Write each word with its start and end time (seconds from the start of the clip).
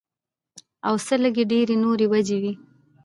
او 0.87 0.95
څۀ 1.05 1.15
لږې 1.23 1.43
ډېرې 1.51 1.75
نورې 1.83 2.05
وجې 2.13 2.37
وي 2.41 2.53